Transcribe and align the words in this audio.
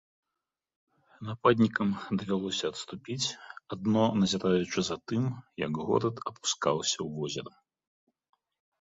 Нападнікам 1.27 1.87
давялося 2.21 2.65
адступіць, 2.73 3.27
адно 3.77 4.03
назіраючы 4.23 4.79
за 4.91 5.01
тым, 5.13 5.23
як 5.69 5.73
горад 5.87 6.15
апускаўся 6.33 6.95
ў 6.97 7.13
возера. 7.23 7.51